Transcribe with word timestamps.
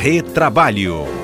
Retrabalho. 0.00 1.19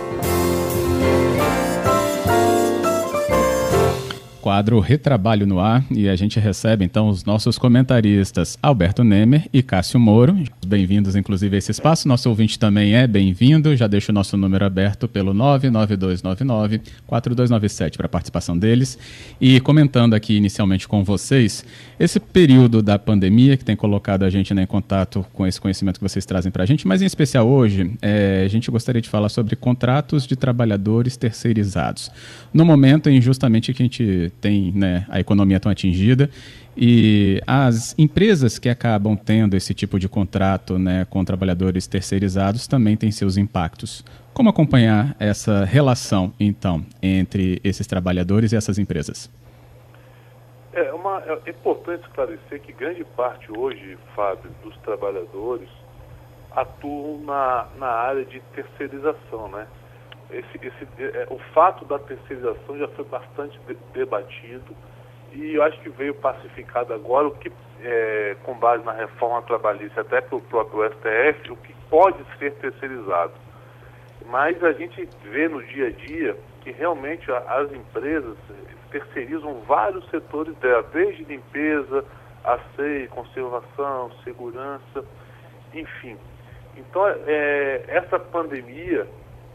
Quadro 4.46 4.78
Retrabalho 4.78 5.44
no 5.44 5.58
Ar 5.58 5.84
e 5.90 6.08
a 6.08 6.14
gente 6.14 6.38
recebe 6.38 6.84
então 6.84 7.08
os 7.08 7.24
nossos 7.24 7.58
comentaristas 7.58 8.56
Alberto 8.62 9.02
Nemer 9.02 9.48
e 9.52 9.60
Cássio 9.60 9.98
Moro. 9.98 10.38
Bem-vindos, 10.64 11.16
inclusive, 11.16 11.56
a 11.56 11.58
esse 11.58 11.72
espaço. 11.72 12.06
Nosso 12.06 12.28
ouvinte 12.28 12.56
também 12.56 12.94
é 12.94 13.08
bem-vindo. 13.08 13.74
Já 13.74 13.88
deixo 13.88 14.12
o 14.12 14.14
nosso 14.14 14.36
número 14.36 14.64
aberto 14.64 15.08
pelo 15.08 15.34
99299-4297 15.34 17.96
para 17.96 18.06
a 18.06 18.08
participação 18.08 18.56
deles. 18.56 18.96
E 19.40 19.58
comentando 19.58 20.14
aqui 20.14 20.36
inicialmente 20.36 20.86
com 20.86 21.02
vocês, 21.02 21.64
esse 21.98 22.20
período 22.20 22.82
da 22.82 23.00
pandemia 23.00 23.56
que 23.56 23.64
tem 23.64 23.74
colocado 23.74 24.22
a 24.22 24.30
gente 24.30 24.54
né, 24.54 24.62
em 24.62 24.66
contato 24.66 25.26
com 25.32 25.44
esse 25.44 25.60
conhecimento 25.60 25.98
que 25.98 26.04
vocês 26.04 26.24
trazem 26.24 26.52
para 26.52 26.62
a 26.62 26.66
gente, 26.66 26.86
mas 26.86 27.02
em 27.02 27.06
especial 27.06 27.48
hoje, 27.48 27.90
é, 28.00 28.44
a 28.44 28.48
gente 28.48 28.70
gostaria 28.70 29.02
de 29.02 29.08
falar 29.08 29.28
sobre 29.28 29.56
contratos 29.56 30.24
de 30.24 30.36
trabalhadores 30.36 31.16
terceirizados. 31.16 32.12
No 32.54 32.64
momento 32.64 33.10
em 33.10 33.20
justamente 33.20 33.74
que 33.74 33.82
a 33.82 33.86
gente 33.86 34.32
tem 34.40 34.72
né, 34.72 35.06
a 35.08 35.20
economia 35.20 35.58
tão 35.58 35.70
atingida 35.70 36.30
e 36.76 37.40
as 37.46 37.94
empresas 37.98 38.58
que 38.58 38.68
acabam 38.68 39.16
tendo 39.16 39.56
esse 39.56 39.72
tipo 39.72 39.98
de 39.98 40.08
contrato 40.08 40.78
né, 40.78 41.06
com 41.08 41.24
trabalhadores 41.24 41.86
terceirizados 41.86 42.66
também 42.66 42.96
têm 42.96 43.10
seus 43.10 43.36
impactos. 43.36 44.04
Como 44.34 44.50
acompanhar 44.50 45.16
essa 45.18 45.64
relação, 45.64 46.32
então, 46.38 46.84
entre 47.02 47.60
esses 47.64 47.86
trabalhadores 47.86 48.52
e 48.52 48.56
essas 48.56 48.78
empresas? 48.78 49.30
É, 50.74 50.92
uma, 50.92 51.22
é 51.46 51.50
importante 51.50 52.02
esclarecer 52.02 52.60
que 52.60 52.72
grande 52.72 53.02
parte 53.16 53.50
hoje, 53.50 53.96
Fábio, 54.14 54.50
dos 54.62 54.76
trabalhadores 54.78 55.70
atuam 56.50 57.22
na, 57.24 57.66
na 57.78 57.86
área 57.86 58.24
de 58.26 58.40
terceirização, 58.54 59.48
né? 59.48 59.66
Esse, 60.30 60.66
esse, 60.66 60.86
é, 60.98 61.26
o 61.30 61.38
fato 61.54 61.84
da 61.84 61.98
terceirização 61.98 62.78
já 62.78 62.88
foi 62.88 63.04
bastante 63.04 63.58
de, 63.66 63.76
debatido 63.92 64.74
e 65.32 65.54
eu 65.54 65.62
acho 65.62 65.78
que 65.80 65.90
veio 65.90 66.14
pacificado 66.14 66.94
agora 66.94 67.28
o 67.28 67.32
que, 67.32 67.52
é, 67.82 68.36
com 68.44 68.54
base 68.54 68.84
na 68.84 68.92
reforma 68.92 69.42
trabalhista, 69.42 70.00
até 70.00 70.20
pelo 70.20 70.40
próprio 70.42 70.90
STF, 70.92 71.52
o 71.52 71.56
que 71.56 71.74
pode 71.90 72.18
ser 72.38 72.52
terceirizado. 72.54 73.32
Mas 74.26 74.62
a 74.64 74.72
gente 74.72 75.08
vê 75.24 75.48
no 75.48 75.62
dia 75.62 75.88
a 75.88 75.90
dia 75.90 76.36
que 76.62 76.70
realmente 76.72 77.30
as 77.30 77.72
empresas 77.72 78.36
terceirizam 78.90 79.60
vários 79.66 80.08
setores 80.10 80.56
dela, 80.56 80.82
desde 80.92 81.24
limpeza, 81.24 82.04
asseio, 82.42 83.08
conservação, 83.10 84.10
segurança, 84.24 85.04
enfim. 85.74 86.16
Então, 86.76 87.06
é, 87.26 87.84
essa 87.88 88.18
pandemia 88.18 89.06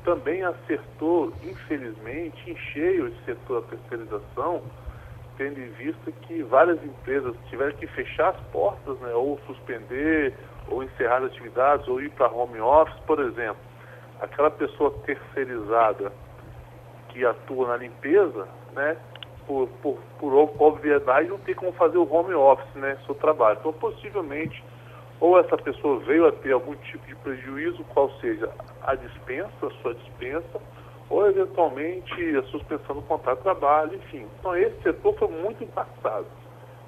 também 0.04 0.44
acertou, 0.44 1.34
infelizmente, 1.44 2.52
em 2.52 2.56
cheio 2.56 3.08
esse 3.08 3.26
setor 3.26 3.62
da 3.62 3.68
terceirização, 3.68 4.62
tendo 5.38 5.60
em 5.60 5.70
vista 5.72 6.12
que 6.12 6.44
várias 6.44 6.84
empresas 6.84 7.36
tiveram 7.50 7.72
que 7.74 7.88
fechar 7.88 8.30
as 8.30 8.40
portas, 8.52 9.00
né, 9.00 9.14
ou 9.14 9.40
suspender, 9.48 10.36
ou 10.68 10.84
encerrar 10.84 11.24
atividades, 11.24 11.88
ou 11.88 12.02
ir 12.02 12.10
para 12.12 12.32
home 12.32 12.60
office, 12.60 13.00
por 13.06 13.20
exemplo. 13.20 13.62
Aquela 14.20 14.52
pessoa 14.52 14.92
terceirizada 15.06 16.12
que 17.10 17.26
atua 17.26 17.70
na 17.70 17.78
limpeza, 17.78 18.48
né, 18.74 18.98
por, 19.48 19.68
por, 19.82 19.98
por 20.20 20.34
obviedade, 20.60 21.28
não 21.28 21.40
tem 21.40 21.56
como 21.56 21.72
fazer 21.74 21.98
o 21.98 22.12
home 22.12 22.34
office, 22.34 22.76
né, 22.76 22.98
seu 23.06 23.16
trabalho. 23.16 23.58
Então, 23.60 23.74
possivelmente, 23.74 24.64
ou 25.22 25.40
essa 25.40 25.56
pessoa 25.56 26.00
veio 26.00 26.28
a 26.28 26.32
ter 26.32 26.52
algum 26.52 26.76
tipo 26.76 27.06
de 27.06 27.16
prejuízo, 27.18 27.84
qual 27.94 28.10
seja 28.20 28.50
a 28.82 28.96
dispensa, 28.96 29.68
a 29.68 29.70
sua 29.82 29.94
dispensa, 29.94 30.60
ou 31.10 31.28
eventualmente 31.28 32.38
a 32.38 32.44
suspensão 32.44 32.96
do 32.96 33.02
contrato 33.04 33.38
de 33.38 33.44
trabalho, 33.44 33.96
enfim. 33.96 34.26
Então 34.40 34.56
esse 34.56 34.82
setor 34.82 35.16
foi 35.20 35.28
muito 35.28 35.64
impactado. 35.64 36.26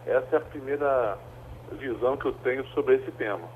Essa 0.08 0.36
é 0.36 0.38
a 0.38 0.42
primeira 0.42 1.18
visão 1.74 2.18
que 2.18 2.26
eu 2.26 2.34
tenho 2.44 2.66
sobre 2.70 2.96
esse 2.96 3.12
tema. 3.12 3.48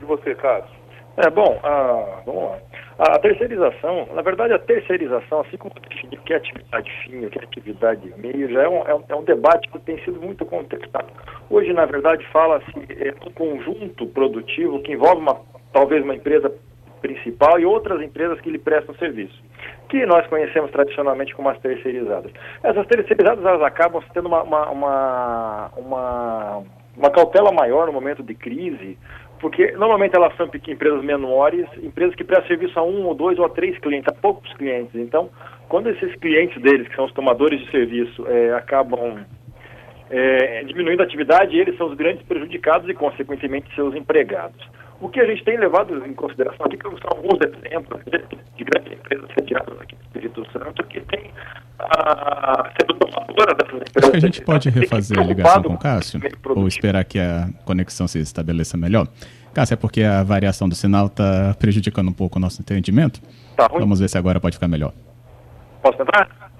E 0.00 0.04
você, 0.04 0.34
Cássio? 0.34 0.81
É, 1.16 1.28
bom, 1.30 1.60
a, 1.62 2.22
vamos 2.24 2.42
lá. 2.44 2.58
A 2.98 3.18
terceirização, 3.18 4.06
na 4.14 4.22
verdade, 4.22 4.52
a 4.54 4.58
terceirização, 4.58 5.40
assim 5.40 5.56
como 5.56 5.74
definir 5.88 6.18
o 6.18 6.22
que 6.22 6.32
é 6.32 6.36
atividade 6.36 6.90
fim, 7.04 7.24
o 7.26 7.30
que 7.30 7.38
é 7.38 7.42
atividade 7.42 8.14
meio, 8.16 8.50
já 8.50 8.62
é 8.62 8.68
um, 8.68 8.86
é 8.86 8.94
um, 8.94 9.04
é 9.08 9.14
um 9.16 9.24
debate 9.24 9.68
que 9.68 9.78
tem 9.80 9.98
sido 10.04 10.20
muito 10.20 10.44
contestado. 10.46 11.08
Hoje, 11.50 11.72
na 11.72 11.84
verdade, 11.84 12.24
fala-se 12.32 12.72
é, 12.90 13.14
um 13.26 13.32
conjunto 13.32 14.06
produtivo 14.06 14.80
que 14.82 14.92
envolve 14.92 15.20
uma, 15.20 15.40
talvez 15.72 16.02
uma 16.02 16.14
empresa 16.14 16.52
principal 17.00 17.58
e 17.58 17.66
outras 17.66 18.00
empresas 18.00 18.40
que 18.40 18.48
lhe 18.48 18.58
prestam 18.58 18.94
serviço, 18.94 19.42
que 19.88 20.06
nós 20.06 20.26
conhecemos 20.28 20.70
tradicionalmente 20.70 21.34
como 21.34 21.48
as 21.48 21.58
terceirizadas. 21.58 22.32
Essas 22.62 22.86
terceirizadas 22.86 23.44
elas 23.44 23.62
acabam 23.62 24.02
tendo 24.14 24.28
uma, 24.28 24.42
uma, 24.44 24.70
uma, 24.70 25.72
uma, 25.76 26.62
uma 26.96 27.10
cautela 27.10 27.50
maior 27.52 27.86
no 27.86 27.92
momento 27.92 28.22
de 28.22 28.34
crise, 28.34 28.96
porque 29.42 29.72
normalmente 29.72 30.14
elas 30.14 30.34
são 30.36 30.46
empresas 30.46 31.02
menores, 31.02 31.66
empresas 31.82 32.14
que 32.14 32.22
prestam 32.22 32.46
serviço 32.46 32.78
a 32.78 32.84
um 32.84 33.04
ou 33.04 33.12
dois 33.12 33.36
ou 33.40 33.44
a 33.44 33.48
três 33.48 33.76
clientes, 33.80 34.06
a 34.08 34.14
poucos 34.14 34.50
clientes. 34.54 34.94
Então, 34.94 35.28
quando 35.68 35.90
esses 35.90 36.14
clientes 36.20 36.62
deles, 36.62 36.86
que 36.86 36.94
são 36.94 37.06
os 37.06 37.12
tomadores 37.12 37.60
de 37.60 37.68
serviço, 37.72 38.24
é, 38.28 38.54
acabam 38.54 39.26
é, 40.08 40.62
diminuindo 40.62 41.00
a 41.00 41.04
atividade, 41.04 41.58
eles 41.58 41.76
são 41.76 41.88
os 41.88 41.96
grandes 41.96 42.24
prejudicados 42.24 42.88
e, 42.88 42.94
consequentemente, 42.94 43.74
seus 43.74 43.96
empregados. 43.96 44.64
O 45.02 45.08
que 45.08 45.18
a 45.18 45.26
gente 45.26 45.44
tem 45.44 45.58
levado 45.58 46.06
em 46.06 46.14
consideração 46.14 46.64
aqui 46.64 46.78
são 46.80 47.18
alguns 47.18 47.36
exemplos 47.40 48.00
de 48.56 48.64
grandes 48.64 48.92
empresas 48.92 49.28
retiradas 49.36 49.80
aqui 49.80 49.96
do 49.96 50.02
Espírito 50.02 50.52
Santo 50.52 50.84
que 50.84 51.00
tem 51.00 51.28
a 51.80 52.70
sendo 52.80 52.94
tomadora 52.94 53.52
dessas 53.56 53.80
empresas. 53.80 53.96
Acho 53.96 54.10
que 54.12 54.16
a 54.16 54.20
gente 54.20 54.42
pode 54.42 54.70
refazer 54.70 55.18
a 55.18 55.24
ligação 55.24 55.62
com 55.64 55.74
o 55.74 55.78
Cássio 55.78 56.20
ou 56.54 56.68
esperar 56.68 57.04
que 57.04 57.18
a 57.18 57.48
conexão 57.64 58.06
se 58.06 58.20
estabeleça 58.20 58.76
melhor. 58.76 59.08
Cássio, 59.52 59.74
é 59.74 59.76
porque 59.76 60.04
a 60.04 60.22
variação 60.22 60.68
do 60.68 60.76
sinal 60.76 61.06
está 61.06 61.56
prejudicando 61.58 62.08
um 62.08 62.12
pouco 62.12 62.38
o 62.38 62.40
nosso 62.40 62.62
entendimento? 62.62 63.20
Tá 63.56 63.66
ruim. 63.66 63.80
Vamos 63.80 63.98
ver 63.98 64.08
se 64.08 64.16
agora 64.16 64.38
pode 64.38 64.54
ficar 64.54 64.68
melhor. 64.68 64.92
Posso 65.82 65.98
tentar? 65.98 66.51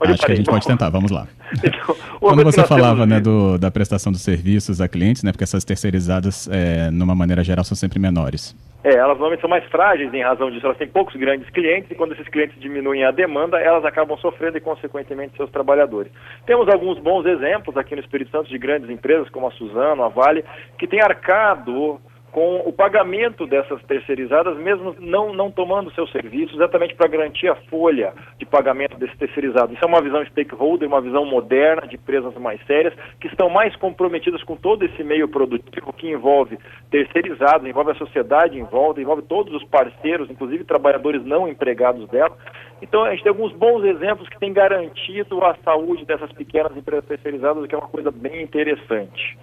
Acho 0.00 0.26
que 0.26 0.32
a 0.32 0.34
gente 0.34 0.48
pode 0.48 0.66
tentar, 0.66 0.90
vamos 0.90 1.10
lá. 1.10 1.26
Então, 1.62 1.96
Quando 2.18 2.42
você 2.42 2.64
falava 2.64 3.06
né, 3.06 3.20
do, 3.20 3.56
da 3.56 3.70
prestação 3.70 4.10
dos 4.10 4.20
serviços 4.20 4.80
a 4.80 4.88
clientes, 4.88 5.22
né, 5.22 5.30
porque 5.30 5.44
essas 5.44 5.64
terceirizadas, 5.64 6.48
é, 6.50 6.90
numa 6.90 7.14
maneira 7.14 7.44
geral, 7.44 7.64
são 7.64 7.76
sempre 7.76 8.00
menores. 8.00 8.54
É, 8.82 8.94
elas 8.94 9.16
normalmente 9.16 9.40
são 9.40 9.50
mais 9.50 9.64
frágeis 9.64 10.12
em 10.12 10.22
razão 10.22 10.50
disso. 10.50 10.66
Elas 10.66 10.78
têm 10.78 10.88
poucos 10.88 11.14
grandes 11.16 11.48
clientes 11.50 11.90
e 11.90 11.94
quando 11.94 12.12
esses 12.12 12.28
clientes 12.28 12.58
diminuem 12.60 13.04
a 13.04 13.10
demanda, 13.10 13.58
elas 13.58 13.84
acabam 13.84 14.16
sofrendo 14.18 14.58
e, 14.58 14.60
consequentemente, 14.60 15.36
seus 15.36 15.50
trabalhadores. 15.50 16.12
Temos 16.46 16.68
alguns 16.68 16.98
bons 16.98 17.26
exemplos 17.26 17.76
aqui 17.76 17.94
no 17.94 18.00
Espírito 18.00 18.30
Santo 18.30 18.48
de 18.48 18.58
grandes 18.58 18.88
empresas, 18.90 19.28
como 19.30 19.48
a 19.48 19.50
Suzano, 19.52 20.04
a 20.04 20.08
Vale, 20.08 20.44
que 20.78 20.86
têm 20.86 21.00
arcado 21.00 22.00
com 22.32 22.56
o 22.66 22.72
pagamento 22.72 23.46
dessas 23.46 23.82
terceirizadas, 23.84 24.58
mesmo 24.58 24.94
não, 25.00 25.32
não 25.32 25.50
tomando 25.50 25.90
seus 25.92 26.10
serviços, 26.12 26.54
exatamente 26.54 26.94
para 26.94 27.08
garantir 27.08 27.48
a 27.48 27.54
folha 27.70 28.12
de 28.38 28.44
pagamento 28.44 28.98
desses 28.98 29.16
terceirizados. 29.16 29.74
Isso 29.74 29.84
é 29.84 29.88
uma 29.88 30.02
visão 30.02 30.24
stakeholder, 30.26 30.86
uma 30.86 31.00
visão 31.00 31.24
moderna 31.24 31.86
de 31.86 31.96
empresas 31.96 32.34
mais 32.34 32.60
sérias, 32.66 32.92
que 33.20 33.26
estão 33.28 33.48
mais 33.48 33.74
comprometidas 33.76 34.42
com 34.42 34.54
todo 34.54 34.84
esse 34.84 35.02
meio 35.02 35.28
produtivo 35.28 35.92
que 35.94 36.10
envolve 36.10 36.58
terceirizados, 36.90 37.66
envolve 37.66 37.92
a 37.92 37.94
sociedade 37.94 38.58
em 38.58 38.64
volta, 38.64 39.00
envolve 39.00 39.22
todos 39.22 39.54
os 39.54 39.64
parceiros, 39.64 40.30
inclusive 40.30 40.64
trabalhadores 40.64 41.24
não 41.24 41.48
empregados 41.48 42.06
dela. 42.08 42.36
Então, 42.82 43.02
a 43.02 43.10
gente 43.12 43.22
tem 43.22 43.30
alguns 43.30 43.52
bons 43.52 43.82
exemplos 43.84 44.28
que 44.28 44.38
têm 44.38 44.52
garantido 44.52 45.42
a 45.42 45.56
saúde 45.64 46.04
dessas 46.04 46.30
pequenas 46.32 46.76
empresas 46.76 47.06
terceirizadas, 47.06 47.64
o 47.64 47.66
que 47.66 47.74
é 47.74 47.78
uma 47.78 47.88
coisa 47.88 48.10
bem 48.10 48.42
interessante. 48.42 49.38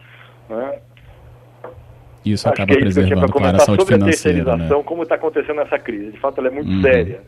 Né? 0.48 0.80
Isso 2.26 2.48
Acho 2.48 2.54
acaba 2.54 2.68
que 2.68 2.84
é 2.84 2.88
isso 2.88 3.00
preservando, 3.00 3.34
que 3.34 3.40
claro, 3.40 3.58
a 3.58 3.60
saúde 3.60 3.82
sobre 3.84 3.96
financeira. 3.96 4.42
A 4.42 4.46
terceirização, 4.46 4.78
né? 4.78 4.84
como 4.86 5.04
está 5.04 5.16
acontecendo 5.16 5.58
nessa 5.58 5.78
crise. 5.78 6.12
De 6.12 6.20
fato, 6.20 6.40
ela 6.40 6.48
é 6.48 6.52
muito 6.52 6.72
uhum. 6.72 6.82
séria. 6.82 7.22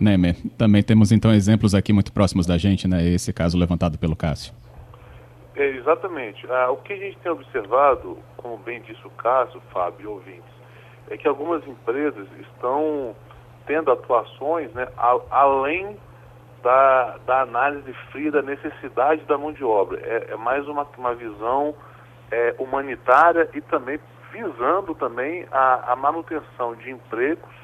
Nemer, 0.00 0.36
também 0.56 0.82
temos 0.82 1.10
então 1.10 1.32
exemplos 1.32 1.74
aqui 1.74 1.92
muito 1.92 2.12
próximos 2.12 2.46
da 2.46 2.56
gente, 2.56 2.86
né? 2.86 3.04
Esse 3.04 3.32
caso 3.32 3.58
levantado 3.58 3.98
pelo 3.98 4.14
Cássio. 4.14 4.54
É, 5.56 5.66
exatamente. 5.76 6.46
Ah, 6.48 6.70
o 6.70 6.76
que 6.76 6.92
a 6.92 6.96
gente 6.96 7.18
tem 7.18 7.32
observado, 7.32 8.16
como 8.36 8.56
bem 8.58 8.80
disse 8.82 9.04
o 9.04 9.10
Cássio, 9.10 9.60
Fábio 9.72 10.12
ouvintes, 10.12 10.44
é 11.10 11.16
que 11.16 11.26
algumas 11.26 11.66
empresas 11.66 12.28
estão 12.40 13.14
tendo 13.66 13.90
atuações 13.90 14.72
né, 14.72 14.86
a, 14.96 15.18
além 15.30 15.96
da, 16.62 17.16
da 17.26 17.42
análise 17.42 17.92
fria 18.12 18.30
da 18.30 18.42
necessidade 18.42 19.22
da 19.24 19.36
mão 19.36 19.52
de 19.52 19.64
obra. 19.64 20.00
É, 20.00 20.32
é 20.32 20.36
mais 20.36 20.66
uma, 20.68 20.86
uma 20.96 21.14
visão 21.14 21.74
é, 22.30 22.54
humanitária 22.58 23.48
e 23.54 23.60
também 23.60 23.98
visando 24.32 24.94
também 24.94 25.46
a, 25.50 25.92
a 25.92 25.96
manutenção 25.96 26.74
de 26.76 26.90
empregos 26.90 27.54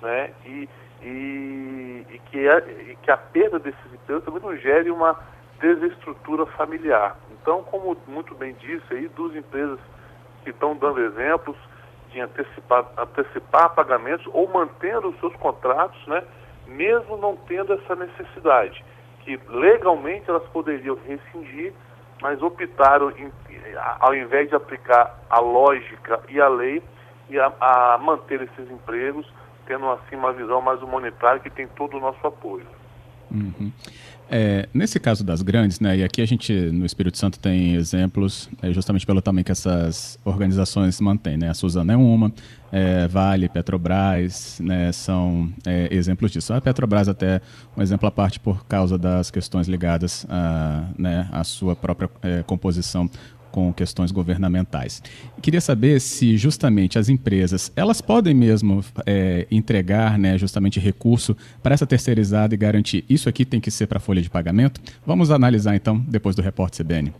né, 0.00 0.30
e, 0.44 0.68
e, 1.02 2.06
e, 2.10 2.18
que 2.30 2.48
a, 2.48 2.58
e 2.58 2.96
que 3.02 3.10
a 3.10 3.16
perda 3.16 3.58
desses 3.58 3.92
empregos 3.92 4.24
também 4.24 4.42
não 4.42 4.56
gere 4.56 4.90
uma 4.90 5.18
desestrutura 5.60 6.46
familiar. 6.46 7.16
Então, 7.30 7.62
como 7.64 7.96
muito 8.06 8.34
bem 8.34 8.54
disse 8.54 8.84
aí, 8.90 9.08
duas 9.08 9.34
empresas 9.34 9.78
que 10.44 10.50
estão 10.50 10.76
dando 10.76 11.00
exemplos 11.00 11.56
de 12.10 12.20
antecipar, 12.20 12.84
antecipar 12.98 13.74
pagamentos 13.74 14.26
ou 14.32 14.48
mantendo 14.48 15.08
os 15.08 15.18
seus 15.18 15.34
contratos, 15.36 16.06
né, 16.06 16.22
mesmo 16.66 17.16
não 17.16 17.36
tendo 17.48 17.72
essa 17.72 17.96
necessidade, 17.96 18.84
que 19.20 19.40
legalmente 19.48 20.28
elas 20.28 20.46
poderiam 20.48 20.98
rescindir, 21.06 21.72
mas 22.22 22.40
optaram, 22.40 23.10
em, 23.10 23.30
ao 24.00 24.14
invés 24.14 24.48
de 24.48 24.54
aplicar 24.54 25.18
a 25.28 25.40
lógica 25.40 26.20
e 26.28 26.40
a 26.40 26.48
lei, 26.48 26.80
e 27.28 27.38
a, 27.38 27.52
a 27.60 27.98
manter 27.98 28.40
esses 28.42 28.70
empregos, 28.70 29.26
tendo 29.66 29.90
assim 29.90 30.14
uma 30.14 30.32
visão 30.32 30.62
mais 30.62 30.80
humanitária 30.80 31.40
que 31.40 31.50
tem 31.50 31.66
todo 31.66 31.96
o 31.96 32.00
nosso 32.00 32.24
apoio. 32.24 32.66
Uhum. 33.32 33.72
É, 34.34 34.66
nesse 34.72 34.98
caso 34.98 35.22
das 35.22 35.42
grandes, 35.42 35.78
né, 35.78 35.98
e 35.98 36.02
aqui 36.02 36.22
a 36.22 36.26
gente 36.26 36.54
no 36.54 36.86
Espírito 36.86 37.18
Santo 37.18 37.38
tem 37.38 37.74
exemplos, 37.74 38.48
é, 38.62 38.72
justamente 38.72 39.04
pelo 39.04 39.20
tamanho 39.20 39.44
que 39.44 39.52
essas 39.52 40.18
organizações 40.24 40.98
mantêm. 41.02 41.36
Né? 41.36 41.50
A 41.50 41.54
Suzana 41.54 41.92
é 41.92 41.96
uma, 41.96 42.32
é, 42.72 43.06
Vale, 43.08 43.46
Petrobras, 43.50 44.58
né, 44.58 44.90
são 44.90 45.52
é, 45.66 45.86
exemplos 45.90 46.30
disso. 46.30 46.54
A 46.54 46.62
Petrobras 46.62 47.08
até 47.10 47.42
um 47.76 47.82
exemplo 47.82 48.08
à 48.08 48.10
parte 48.10 48.40
por 48.40 48.64
causa 48.64 48.96
das 48.96 49.30
questões 49.30 49.68
ligadas 49.68 50.24
à 50.30 50.88
né, 50.98 51.28
sua 51.44 51.76
própria 51.76 52.08
é, 52.22 52.42
composição 52.42 53.10
com 53.52 53.72
questões 53.72 54.10
governamentais. 54.10 55.02
Queria 55.40 55.60
saber 55.60 56.00
se 56.00 56.36
justamente 56.36 56.98
as 56.98 57.08
empresas 57.08 57.70
elas 57.76 58.00
podem 58.00 58.34
mesmo 58.34 58.82
é, 59.06 59.46
entregar, 59.50 60.18
né, 60.18 60.36
justamente 60.36 60.80
recurso 60.80 61.36
para 61.62 61.74
essa 61.74 61.86
terceirizada 61.86 62.54
e 62.54 62.56
garantir 62.56 63.04
isso 63.08 63.28
aqui 63.28 63.44
tem 63.44 63.60
que 63.60 63.70
ser 63.70 63.86
para 63.86 64.00
folha 64.00 64.22
de 64.22 64.30
pagamento. 64.30 64.80
Vamos 65.06 65.30
analisar 65.30 65.76
então 65.76 65.98
depois 66.08 66.34
do 66.34 66.42
repórter 66.42 66.84
CBN. 66.84 67.12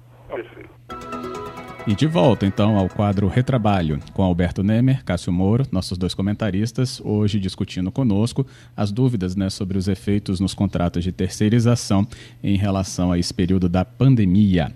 E 1.85 1.97
de 1.97 2.07
volta, 2.07 2.47
então, 2.47 2.79
ao 2.79 2.89
quadro 2.89 3.27
Retrabalho, 3.27 3.99
com 4.13 4.23
Alberto 4.23 4.63
Nemer, 4.63 5.05
Cássio 5.05 5.33
Moro, 5.33 5.67
nossos 5.73 5.99
dois 5.99 6.15
comentaristas, 6.15 7.03
hoje 7.05 7.41
discutindo 7.41 7.91
conosco 7.91 8.47
as 8.77 8.93
dúvidas 8.93 9.35
né, 9.35 9.51
sobre 9.51 9.77
os 9.77 9.89
efeitos 9.89 10.39
nos 10.39 10.55
contratos 10.55 11.03
de 11.03 11.11
terceirização 11.11 12.07
em 12.41 12.57
relação 12.57 13.11
a 13.11 13.19
esse 13.19 13.35
período 13.35 13.69
da 13.69 13.85
pandemia. 13.85 14.73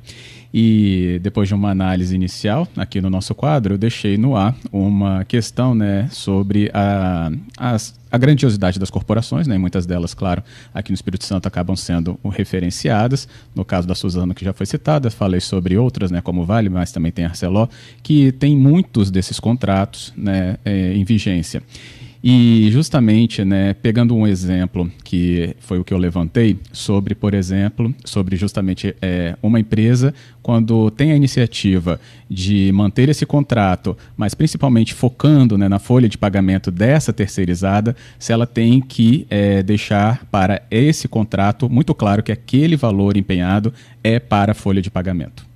E 0.59 1.19
depois 1.23 1.49
de 1.49 1.55
uma 1.55 1.69
análise 1.69 2.15
inicial 2.15 2.67
aqui 2.79 2.99
no 2.99 3.11
nosso 3.11 3.35
quadro, 3.35 3.75
eu 3.75 3.79
deixei 3.79 4.17
no 4.17 4.35
ar 4.35 4.57
uma 4.73 5.23
questão 5.27 5.75
né, 5.75 6.09
sobre 6.11 6.71
a, 6.73 7.31
as, 7.59 7.95
a 8.11 8.17
grandiosidade 8.17 8.79
das 8.79 8.89
corporações, 8.89 9.47
né, 9.47 9.59
muitas 9.59 9.85
delas, 9.85 10.15
claro, 10.15 10.43
aqui 10.73 10.91
no 10.91 10.95
Espírito 10.95 11.27
Santo 11.27 11.47
acabam 11.47 11.77
sendo 11.77 12.19
referenciadas. 12.31 13.29
No 13.55 13.67
caso 13.67 13.87
da 13.87 13.95
Suzano, 13.95 14.35
que 14.35 14.47
já 14.47 14.55
foi 14.55 14.65
citada, 14.65 15.11
falei 15.11 15.41
sobre 15.41 15.77
outras, 15.77 16.11
né, 16.11 16.23
como 16.23 16.43
Vale, 16.47 16.71
mas 16.71 16.91
também 16.91 17.13
tem 17.13 17.27
Arcelor, 17.27 17.69
que 18.03 18.33
tem 18.33 18.57
muitos 18.57 19.11
desses 19.11 19.39
contratos 19.39 20.11
né, 20.17 20.57
é, 20.65 20.95
em 20.95 21.05
vigência. 21.05 21.63
E 22.29 22.73
justamente, 22.73 23.45
né, 23.45 23.73
pegando 23.73 24.17
um 24.17 24.27
exemplo 24.27 24.91
que 25.05 25.55
foi 25.61 25.79
o 25.79 25.85
que 25.85 25.95
eu 25.95 25.97
levantei 25.97 26.59
sobre, 26.73 27.15
por 27.15 27.35
exemplo, 27.35 27.95
sobre 28.05 28.35
justamente 28.35 28.97
é, 29.01 29.37
uma 29.41 29.61
empresa 29.61 30.13
quando 30.43 30.91
tem 30.91 31.13
a 31.13 31.15
iniciativa 31.15 32.01
de 32.29 32.73
manter 32.75 33.09
esse 33.09 33.25
contrato, 33.25 33.97
mas 34.17 34.35
principalmente 34.35 34.93
focando 34.93 35.57
né, 35.57 35.69
na 35.69 35.79
folha 35.79 36.09
de 36.09 36.19
pagamento 36.19 36.69
dessa 36.69 37.13
terceirizada, 37.13 37.95
se 38.19 38.33
ela 38.33 38.45
tem 38.45 38.81
que 38.81 39.25
é, 39.31 39.63
deixar 39.63 40.25
para 40.25 40.63
esse 40.69 41.07
contrato 41.07 41.71
muito 41.71 41.95
claro 41.95 42.25
que 42.25 42.33
aquele 42.33 42.75
valor 42.75 43.17
empenhado 43.17 43.73
é 44.03 44.19
para 44.19 44.51
a 44.51 44.55
folha 44.57 44.83
de 44.83 44.91
pagamento. 44.91 45.47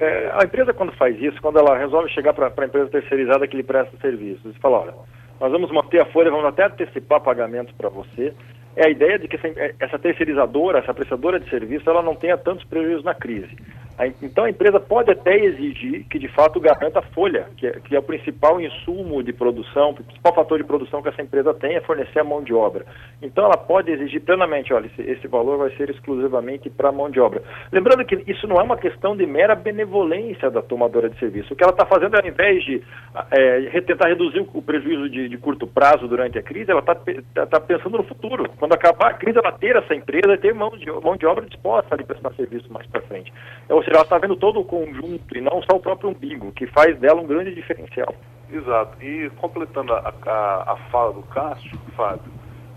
É, 0.00 0.30
a 0.32 0.44
empresa 0.44 0.72
quando 0.72 0.92
faz 0.92 1.20
isso, 1.20 1.38
quando 1.42 1.58
ela 1.58 1.76
resolve 1.76 2.08
chegar 2.08 2.32
para 2.32 2.50
a 2.56 2.64
empresa 2.64 2.88
terceirizada 2.88 3.46
que 3.46 3.54
lhe 3.54 3.62
presta 3.62 3.94
serviços, 4.00 4.56
fala, 4.62 4.78
olha, 4.78 4.94
nós 5.40 5.52
vamos 5.52 5.70
manter 5.70 6.00
a 6.00 6.06
folha, 6.06 6.30
vamos 6.30 6.46
até 6.46 6.64
antecipar 6.64 7.20
pagamento 7.20 7.74
para 7.74 7.88
você. 7.88 8.32
É 8.74 8.86
a 8.86 8.90
ideia 8.90 9.18
de 9.18 9.28
que 9.28 9.38
essa 9.80 9.98
terceirizadora, 9.98 10.80
essa 10.80 10.92
prestadora 10.92 11.40
de 11.40 11.48
serviço, 11.48 11.88
ela 11.88 12.02
não 12.02 12.14
tenha 12.14 12.36
tantos 12.36 12.64
prejuízos 12.64 13.04
na 13.04 13.14
crise. 13.14 13.56
Então 14.22 14.44
a 14.44 14.50
empresa 14.50 14.78
pode 14.78 15.10
até 15.10 15.36
exigir 15.36 16.04
que 16.10 16.18
de 16.18 16.28
fato 16.28 16.60
garanta 16.60 16.98
a 16.98 17.02
folha, 17.02 17.46
que 17.56 17.66
é, 17.66 17.72
que 17.80 17.96
é, 17.96 17.98
o 17.98 18.02
principal 18.02 18.60
insumo 18.60 19.22
de 19.22 19.32
produção, 19.32 19.90
o 19.90 19.94
principal 19.94 20.34
fator 20.34 20.58
de 20.58 20.64
produção 20.64 21.02
que 21.02 21.08
essa 21.08 21.22
empresa 21.22 21.54
tem 21.54 21.76
é 21.76 21.80
fornecer 21.80 22.18
a 22.18 22.24
mão 22.24 22.42
de 22.42 22.52
obra. 22.52 22.84
Então 23.22 23.44
ela 23.44 23.56
pode 23.56 23.90
exigir 23.90 24.20
plenamente, 24.20 24.72
olha, 24.74 24.86
esse, 24.86 25.02
esse 25.02 25.26
valor 25.26 25.56
vai 25.56 25.70
ser 25.76 25.88
exclusivamente 25.88 26.68
para 26.68 26.90
a 26.90 26.92
mão 26.92 27.08
de 27.08 27.18
obra. 27.18 27.42
Lembrando 27.72 28.04
que 28.04 28.22
isso 28.30 28.46
não 28.46 28.56
é 28.56 28.62
uma 28.62 28.76
questão 28.76 29.16
de 29.16 29.26
mera 29.26 29.54
benevolência 29.54 30.50
da 30.50 30.60
tomadora 30.60 31.08
de 31.08 31.18
serviço. 31.18 31.54
O 31.54 31.56
que 31.56 31.62
ela 31.62 31.72
está 31.72 31.86
fazendo, 31.86 32.16
ao 32.16 32.26
invés 32.26 32.62
de 32.64 32.82
é, 33.30 33.80
tentar 33.80 34.08
reduzir 34.08 34.46
o 34.52 34.62
prejuízo 34.62 35.08
de, 35.08 35.28
de, 35.28 35.38
curto 35.38 35.66
prazo 35.66 36.06
durante 36.06 36.38
a 36.38 36.42
crise, 36.42 36.70
ela 36.70 36.80
está 36.80 36.94
tá, 36.94 37.46
tá 37.46 37.60
pensando 37.60 37.96
no 37.96 38.04
futuro. 38.04 38.50
Quando 38.58 38.74
acabar 38.74 39.10
a 39.12 39.14
crise, 39.14 39.38
ela 39.38 39.52
ter 39.52 39.76
essa 39.76 39.94
empresa 39.94 40.34
e 40.34 40.38
ter 40.38 40.52
mão 40.52 40.70
de, 40.70 40.90
mão 40.90 41.16
de 41.16 41.24
obra 41.24 41.46
disposta 41.46 41.94
a 41.94 42.04
prestar 42.04 42.32
serviço 42.34 42.70
mais 42.72 42.86
para 42.86 43.00
frente. 43.02 43.32
É, 43.68 43.85
seja, 43.86 43.96
ela 43.96 44.02
está 44.02 44.18
vendo 44.18 44.36
todo 44.36 44.60
o 44.60 44.64
conjunto 44.64 45.36
e 45.36 45.40
não 45.40 45.62
só 45.62 45.76
o 45.76 45.80
próprio 45.80 46.10
umbigo, 46.10 46.52
que 46.52 46.66
faz 46.66 46.98
dela 46.98 47.20
um 47.20 47.26
grande 47.26 47.54
diferencial. 47.54 48.14
Exato. 48.50 49.02
E 49.02 49.30
completando 49.36 49.92
a, 49.92 50.12
a, 50.26 50.72
a 50.72 50.76
fala 50.90 51.12
do 51.12 51.22
Cássio, 51.22 51.78
Fábio, 51.96 52.32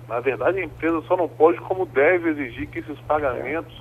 na 0.08 0.20
verdade 0.20 0.60
a 0.60 0.64
empresa 0.64 1.02
só 1.08 1.18
não 1.18 1.28
pode, 1.28 1.60
como 1.60 1.86
deve, 1.86 2.30
exigir 2.30 2.68
que 2.68 2.80
esses 2.80 3.00
pagamentos 3.02 3.74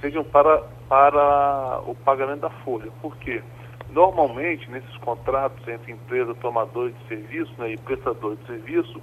sejam 0.00 0.24
para, 0.24 0.62
para 0.88 1.80
o 1.86 1.94
pagamento 1.94 2.40
da 2.40 2.50
folha. 2.50 2.90
Por 3.02 3.16
quê? 3.16 3.42
Normalmente, 3.90 4.70
nesses 4.70 4.96
contratos 4.98 5.66
entre 5.68 5.92
empresa 5.92 6.34
tomadora 6.36 6.90
de 6.90 7.08
serviço 7.08 7.52
né, 7.58 7.72
e 7.72 7.76
prestador 7.78 8.36
de 8.36 8.46
serviço, 8.46 9.00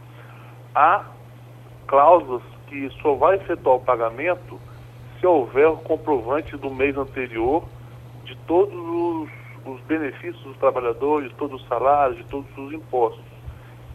há 0.75 1.05
cláusulas 1.87 2.43
que 2.67 2.89
só 3.01 3.15
vai 3.15 3.35
efetuar 3.37 3.77
o 3.77 3.79
pagamento 3.79 4.59
houver 5.31 5.67
o 5.67 5.77
comprovante 5.77 6.55
do 6.57 6.69
mês 6.69 6.97
anterior 6.97 7.63
de 8.23 8.35
todos 8.47 8.73
os, 8.73 9.29
os 9.65 9.81
benefícios 9.81 10.41
dos 10.43 10.57
trabalhadores, 10.57 11.29
de 11.29 11.35
todos 11.35 11.61
os 11.61 11.67
salários, 11.67 12.17
de 12.17 12.23
todos 12.25 12.57
os 12.57 12.73
impostos. 12.73 13.23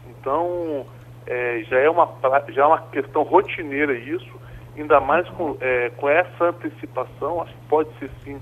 Então, 0.09 0.85
é, 1.25 1.63
já, 1.69 1.79
é 1.79 1.89
uma, 1.89 2.09
já 2.49 2.63
é 2.63 2.65
uma 2.65 2.81
questão 2.87 3.23
rotineira 3.23 3.93
isso, 3.93 4.39
ainda 4.77 4.99
mais 4.99 5.27
com, 5.29 5.57
é, 5.61 5.89
com 5.97 6.09
essa 6.09 6.45
antecipação, 6.45 7.41
acho 7.41 7.53
que 7.53 7.65
pode 7.67 7.89
ser 7.99 8.09
sim 8.23 8.41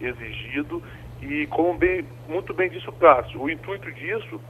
exigido. 0.00 0.82
E 1.22 1.46
como 1.46 1.74
bem, 1.78 2.06
muito 2.28 2.52
bem 2.52 2.68
disse 2.68 2.88
o 2.88 2.92
Cássio, 2.92 3.40
o 3.40 3.50
intuito 3.50 3.90
disso 3.92 4.40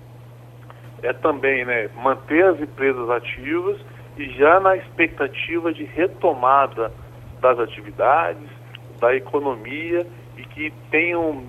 é 1.02 1.12
também 1.12 1.64
né, 1.64 1.88
manter 1.96 2.44
as 2.44 2.60
empresas 2.60 3.08
ativas 3.10 3.78
e 4.16 4.30
já 4.30 4.58
na 4.60 4.76
expectativa 4.76 5.72
de 5.72 5.84
retomada 5.84 6.90
das 7.44 7.58
atividades, 7.58 8.48
da 8.98 9.14
economia 9.14 10.06
e 10.36 10.42
que 10.44 10.72
tenham 10.90 11.44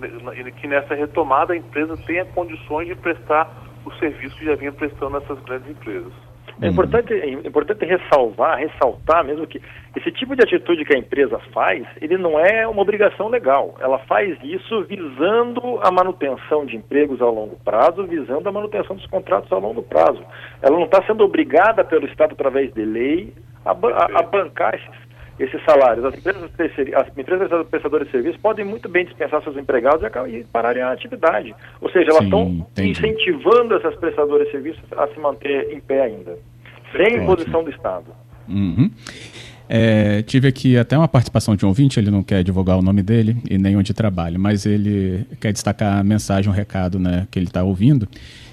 que 0.60 0.66
nessa 0.68 0.94
retomada 0.94 1.54
a 1.54 1.56
empresa 1.56 1.96
tenha 2.06 2.24
condições 2.26 2.86
de 2.86 2.94
prestar 2.94 3.50
o 3.84 3.90
serviço 3.94 4.36
que 4.36 4.44
já 4.44 4.54
vinha 4.56 4.72
prestando 4.72 5.18
nessas 5.18 5.38
grandes 5.44 5.70
empresas. 5.70 6.12
É 6.60 6.68
importante, 6.68 7.12
é 7.12 7.28
importante 7.28 7.84
ressalvar, 7.84 8.58
ressaltar 8.58 9.22
mesmo 9.24 9.46
que 9.46 9.60
esse 9.94 10.10
tipo 10.12 10.34
de 10.34 10.42
atitude 10.42 10.86
que 10.86 10.96
a 10.96 10.98
empresa 10.98 11.38
faz, 11.52 11.86
ele 12.00 12.16
não 12.16 12.38
é 12.40 12.66
uma 12.66 12.80
obrigação 12.80 13.28
legal. 13.28 13.74
Ela 13.78 13.98
faz 14.00 14.38
isso 14.42 14.82
visando 14.84 15.78
a 15.82 15.90
manutenção 15.90 16.64
de 16.64 16.76
empregos 16.76 17.20
a 17.20 17.26
longo 17.26 17.56
prazo, 17.62 18.06
visando 18.06 18.48
a 18.48 18.52
manutenção 18.52 18.96
dos 18.96 19.06
contratos 19.06 19.52
a 19.52 19.58
longo 19.58 19.82
prazo. 19.82 20.22
Ela 20.62 20.76
não 20.76 20.86
está 20.86 21.02
sendo 21.02 21.24
obrigada 21.24 21.84
pelo 21.84 22.06
Estado, 22.06 22.32
através 22.32 22.72
de 22.72 22.84
lei, 22.84 23.34
a, 23.62 23.72
a, 23.72 24.20
a 24.20 24.22
bancar 24.22 24.74
esses 24.74 25.05
esses 25.38 25.62
salários. 25.64 26.04
As 26.04 26.14
empresas, 26.16 26.50
as 26.94 27.08
empresas 27.18 27.66
prestadoras 27.68 28.06
de 28.06 28.12
serviço 28.12 28.38
podem 28.40 28.64
muito 28.64 28.88
bem 28.88 29.04
dispensar 29.04 29.42
seus 29.42 29.56
empregados 29.56 30.02
e 30.28 30.44
pararem 30.44 30.82
a 30.82 30.92
atividade. 30.92 31.54
Ou 31.80 31.90
seja, 31.90 32.10
elas 32.10 32.24
estão 32.24 32.66
incentivando 32.78 33.74
essas 33.74 33.94
prestadoras 33.96 34.46
de 34.46 34.52
serviço 34.52 34.80
a 34.96 35.06
se 35.08 35.18
manter 35.20 35.72
em 35.72 35.80
pé 35.80 36.02
ainda, 36.02 36.38
sem 36.96 37.22
imposição 37.22 37.62
do 37.62 37.70
Estado. 37.70 38.06
Uhum. 38.48 38.90
É, 39.68 40.22
tive 40.22 40.46
aqui 40.46 40.78
até 40.78 40.96
uma 40.96 41.08
participação 41.08 41.56
de 41.56 41.64
um 41.64 41.68
ouvinte, 41.68 41.98
ele 41.98 42.10
não 42.10 42.22
quer 42.22 42.44
divulgar 42.44 42.78
o 42.78 42.82
nome 42.82 43.02
dele 43.02 43.36
e 43.50 43.58
nem 43.58 43.76
onde 43.76 43.92
trabalha, 43.92 44.38
mas 44.38 44.64
ele 44.64 45.26
quer 45.40 45.52
destacar 45.52 45.98
a 45.98 46.04
mensagem, 46.04 46.48
um 46.48 46.54
recado 46.54 47.00
né, 47.00 47.26
que 47.30 47.38
ele 47.38 47.46
está 47.46 47.64
ouvindo 47.64 48.08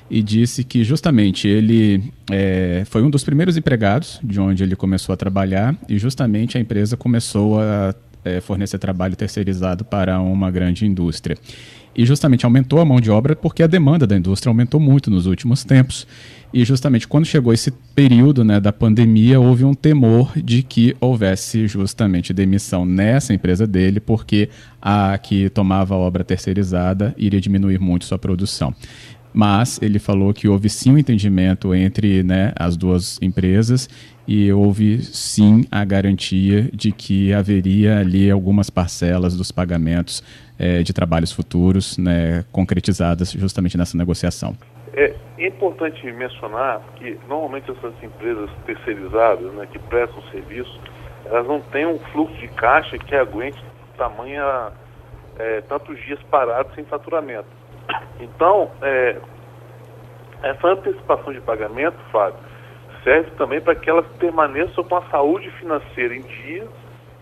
e 0.10 0.22
disse 0.22 0.64
que 0.64 0.84
justamente 0.84 1.48
ele 1.48 2.12
é, 2.30 2.84
foi 2.86 3.02
um 3.04 3.10
dos 3.10 3.24
primeiros 3.24 3.58
empregados 3.58 4.20
de 4.24 4.40
onde 4.40 4.64
ele 4.64 4.76
começou 4.76 5.14
a 5.14 5.18
trabalhar 5.18 5.76
e 5.88 5.98
justamente 5.98 6.58
a 6.58 6.62
empresa 6.62 6.96
começou 6.96 7.60
a 7.60 7.96
é, 8.24 8.40
fornecer 8.40 8.78
trabalho 8.78 9.16
terceirizado 9.16 9.84
para 9.84 10.20
uma 10.20 10.50
grande 10.50 10.86
indústria. 10.86 11.38
E 11.96 12.06
justamente 12.06 12.44
aumentou 12.44 12.80
a 12.80 12.86
mão 12.86 13.00
de 13.00 13.12
obra 13.12 13.36
porque 13.36 13.62
a 13.62 13.68
demanda 13.68 14.08
da 14.08 14.18
indústria 14.18 14.50
aumentou 14.50 14.80
muito 14.80 15.12
nos 15.12 15.28
últimos 15.28 15.64
tempos. 15.64 16.08
E 16.52 16.66
justamente 16.66 17.08
quando 17.08 17.26
chegou 17.26 17.54
esse 17.54 17.72
período 17.96 18.44
né, 18.44 18.60
da 18.60 18.74
pandemia, 18.74 19.40
houve 19.40 19.64
um 19.64 19.74
temor 19.74 20.32
de 20.36 20.64
que 20.64 20.96
houvesse 21.00 21.68
justamente 21.68 22.34
demissão 22.34 22.86
nessa 22.86 23.34
empresa 23.34 23.68
dele, 23.68 24.00
porque 24.00 24.50
a 24.82 25.18
que 25.18 25.50
tomava 25.50 25.94
a 25.94 25.98
obra 25.98 26.24
terceirizada 26.24 27.14
iria 27.18 27.42
diminuir 27.42 27.80
muito 27.80 28.06
sua 28.06 28.18
produção. 28.18 28.74
Mas 29.34 29.82
ele 29.82 30.00
falou 30.00 30.34
que 30.34 30.48
houve 30.48 30.70
sim 30.70 30.94
um 30.94 30.98
entendimento 30.98 31.74
entre 31.74 32.24
né, 32.24 32.54
as 32.58 32.78
duas 32.78 33.20
empresas 33.22 33.90
e 34.28 34.52
houve 34.54 35.02
sim 35.02 35.66
a 35.72 35.84
garantia 35.84 36.70
de 36.74 36.92
que 36.92 37.34
haveria 37.34 38.00
ali 38.00 38.30
algumas 38.30 38.70
parcelas 38.70 39.36
dos 39.36 39.52
pagamentos 39.52 40.24
é, 40.58 40.84
de 40.84 40.94
trabalhos 40.94 41.32
futuros 41.32 41.98
né, 41.98 42.46
concretizadas 42.52 43.32
justamente 43.32 43.78
nessa 43.78 43.98
negociação. 43.98 44.56
É 44.96 45.14
importante 45.40 46.10
mencionar 46.12 46.82
que 46.96 47.18
normalmente 47.28 47.70
essas 47.70 47.94
empresas 48.04 48.50
terceirizadas, 48.66 49.52
né, 49.54 49.68
que 49.72 49.80
prestam 49.80 50.22
serviço, 50.32 50.80
elas 51.26 51.48
não 51.48 51.60
têm 51.60 51.86
um 51.86 51.98
fluxo 52.12 52.36
de 52.38 52.48
caixa 52.50 52.98
que 52.98 53.16
aguente 53.16 53.58
tamanha 53.98 54.72
é, 55.40 55.62
tantos 55.62 56.00
dias 56.06 56.22
parados 56.30 56.74
sem 56.76 56.84
faturamento. 56.86 57.48
Então, 58.20 58.72
é, 58.82 59.18
essa 60.44 60.68
antecipação 60.68 61.34
de 61.34 61.42
pagamento, 61.42 61.98
Fábio, 62.12 62.40
serve 63.04 63.32
também 63.32 63.62
para 63.62 63.76
que 63.76 63.90
elas 63.90 64.06
permaneçam 64.18 64.84
com 64.84 64.96
a 64.96 65.02
saúde 65.04 65.50
financeira 65.52 66.16
em 66.16 66.22
dia 66.22 66.68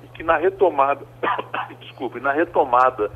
e 0.04 0.08
que 0.10 0.24
na 0.24 0.38
retomada, 0.38 1.06
desculpe, 1.80 2.20
na 2.20 2.32
retomada 2.32 3.12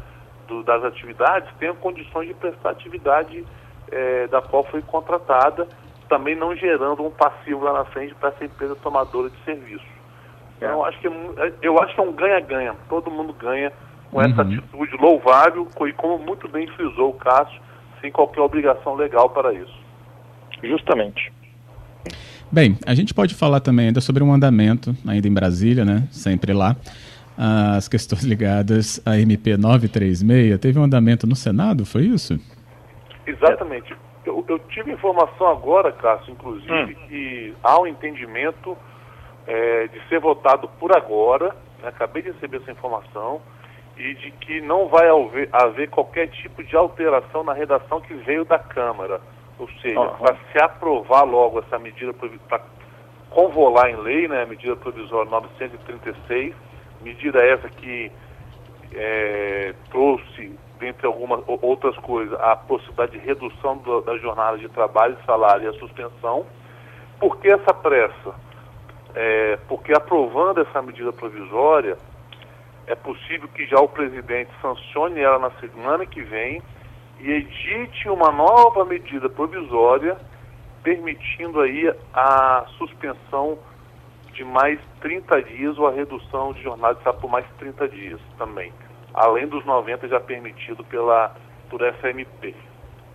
do, 0.47 0.63
das 0.63 0.83
atividades 0.83 1.49
tenham 1.59 1.75
condições 1.75 2.27
de 2.27 2.33
prestar 2.33 2.71
atividade 2.71 3.45
é, 3.91 4.27
da 4.27 4.41
qual 4.41 4.63
foi 4.65 4.81
contratada, 4.81 5.67
também 6.07 6.35
não 6.35 6.55
gerando 6.55 7.03
um 7.03 7.11
passivo 7.11 7.63
lá 7.63 7.73
na 7.73 7.85
frente 7.85 8.13
para 8.15 8.29
essa 8.29 8.45
empresa 8.45 8.75
tomadora 8.75 9.29
de 9.29 9.43
serviço. 9.43 9.85
Então, 10.57 10.69
eu 10.69 10.85
acho 10.85 10.99
que, 10.99 11.07
é 11.07 11.53
eu 11.61 11.81
acho 11.81 11.93
que 11.93 11.99
é 11.99 12.03
um 12.03 12.13
ganha-ganha, 12.13 12.75
todo 12.87 13.11
mundo 13.11 13.33
ganha 13.33 13.71
com 14.15 14.21
essa 14.21 14.43
uhum. 14.43 14.53
atitude 14.53 14.95
louvável 14.95 15.67
e 15.85 15.91
como 15.91 16.17
muito 16.17 16.47
bem 16.47 16.65
frisou 16.67 17.09
o 17.09 17.13
Cássio, 17.13 17.59
sem 17.99 18.09
qualquer 18.09 18.39
obrigação 18.39 18.95
legal 18.95 19.29
para 19.29 19.53
isso. 19.53 19.77
Justamente. 20.63 21.33
Bem, 22.49 22.77
a 22.85 22.95
gente 22.95 23.13
pode 23.13 23.35
falar 23.35 23.59
também 23.59 23.87
ainda 23.87 23.99
sobre 23.99 24.23
um 24.23 24.31
andamento, 24.31 24.95
ainda 25.05 25.27
em 25.27 25.33
Brasília, 25.33 25.83
né? 25.83 26.07
Sempre 26.11 26.53
lá. 26.53 26.77
As 27.37 27.89
questões 27.89 28.23
ligadas 28.23 29.01
à 29.05 29.19
MP 29.19 29.57
936. 29.57 30.59
Teve 30.59 30.79
um 30.79 30.83
andamento 30.83 31.27
no 31.27 31.35
Senado, 31.35 31.85
foi 31.85 32.03
isso? 32.03 32.39
Exatamente. 33.27 33.93
Eu, 34.25 34.45
eu 34.47 34.59
tive 34.69 34.93
informação 34.93 35.47
agora, 35.47 35.91
Cássio, 35.91 36.31
inclusive, 36.31 36.71
hum. 36.71 37.07
que 37.09 37.53
há 37.61 37.81
um 37.81 37.85
entendimento 37.85 38.77
é, 39.45 39.87
de 39.87 39.99
ser 40.07 40.21
votado 40.21 40.69
por 40.79 40.95
agora. 40.95 41.49
Né? 41.83 41.89
Acabei 41.89 42.23
de 42.23 42.31
receber 42.31 42.61
essa 42.61 42.71
informação 42.71 43.41
e 43.97 44.13
de 44.15 44.31
que 44.31 44.61
não 44.61 44.87
vai 44.87 45.07
haver, 45.09 45.49
haver 45.51 45.89
qualquer 45.89 46.27
tipo 46.27 46.63
de 46.63 46.75
alteração 46.75 47.43
na 47.43 47.53
redação 47.53 48.01
que 48.01 48.13
veio 48.13 48.43
da 48.43 48.59
Câmara. 48.59 49.21
Ou 49.57 49.69
seja, 49.81 49.99
uhum. 49.99 50.17
para 50.17 50.35
se 50.35 50.61
aprovar 50.61 51.23
logo 51.23 51.59
essa 51.59 51.79
medida, 51.79 52.13
para 52.13 52.61
convolar 53.29 53.89
em 53.89 53.95
lei, 53.95 54.27
né, 54.27 54.43
a 54.43 54.45
medida 54.45 54.75
provisória 54.75 55.29
936, 55.31 56.53
medida 57.01 57.41
essa 57.41 57.69
que 57.69 58.11
é, 58.93 59.73
trouxe, 59.89 60.57
dentre 60.79 61.07
algumas 61.07 61.41
outras 61.47 61.95
coisas, 61.97 62.37
a 62.39 62.55
possibilidade 62.55 63.13
de 63.13 63.25
redução 63.25 63.77
do, 63.77 64.01
da 64.01 64.17
jornada 64.17 64.57
de 64.57 64.67
trabalho 64.69 65.17
e 65.21 65.25
salário 65.25 65.65
e 65.65 65.67
a 65.67 65.79
suspensão. 65.79 66.45
Por 67.19 67.37
que 67.37 67.49
essa 67.49 67.73
pressa? 67.73 68.35
É, 69.13 69.57
porque 69.69 69.93
aprovando 69.93 70.59
essa 70.61 70.81
medida 70.81 71.13
provisória, 71.13 71.97
é 72.87 72.95
possível 72.95 73.47
que 73.49 73.65
já 73.65 73.79
o 73.79 73.87
presidente 73.87 74.51
sancione 74.61 75.19
ela 75.19 75.39
na 75.39 75.51
semana 75.59 76.05
que 76.05 76.21
vem 76.21 76.61
e 77.19 77.31
edite 77.31 78.09
uma 78.09 78.31
nova 78.31 78.85
medida 78.85 79.29
provisória 79.29 80.17
permitindo 80.83 81.61
aí 81.61 81.91
a 82.13 82.65
suspensão 82.77 83.57
de 84.33 84.43
mais 84.43 84.79
30 85.01 85.41
dias 85.43 85.77
ou 85.79 85.87
a 85.87 85.91
redução 85.91 86.53
de 86.53 86.61
jornada 86.61 86.95
de 86.95 87.01
trabalho 87.01 87.21
por 87.21 87.31
mais 87.31 87.45
30 87.57 87.87
dias 87.87 88.19
também, 88.37 88.71
além 89.13 89.47
dos 89.47 89.65
90 89.65 90.07
já 90.07 90.19
permitido 90.19 90.83
pela 90.83 91.35
por 91.69 91.81
SMP. 91.81 92.53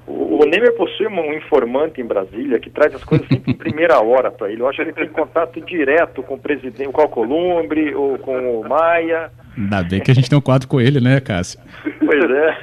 O, 0.06 0.42
o 0.42 0.44
Nemer 0.46 0.74
possui 0.76 1.06
um 1.06 1.32
informante 1.32 2.00
em 2.00 2.04
Brasília 2.04 2.58
que 2.58 2.70
traz 2.70 2.92
as 2.94 3.04
coisas 3.04 3.28
sempre 3.28 3.52
em 3.52 3.56
primeira 3.56 4.00
hora 4.00 4.30
para 4.30 4.50
ele. 4.50 4.62
Eu 4.62 4.68
acho 4.68 4.76
que 4.76 4.82
ele 4.82 4.92
tem 4.92 5.08
contato 5.08 5.60
direto 5.60 6.22
com 6.22 6.34
o 6.34 6.40
presidente, 6.40 6.90
com 6.90 7.00
o 7.00 7.04
Alcolumbre 7.04 7.94
ou 7.94 8.18
com 8.18 8.60
o 8.60 8.68
Maia. 8.68 9.30
Ainda 9.56 9.82
bem 9.82 10.00
que 10.00 10.10
a 10.10 10.14
gente 10.14 10.28
tem 10.28 10.38
um 10.38 10.42
quadro 10.42 10.68
com 10.68 10.80
ele, 10.80 11.00
né, 11.00 11.20
Cássio? 11.20 11.60
Pois 11.98 12.30
é. 12.30 12.56